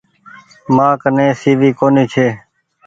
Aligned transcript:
مآ 0.75 0.89
ڪني 1.01 1.27
سي 1.41 1.51
وي 1.59 1.69
ڪونيٚ 1.79 2.09
ڇي۔ 2.13 2.27